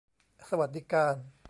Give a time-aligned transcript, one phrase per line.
[0.49, 1.15] สวัสดิการ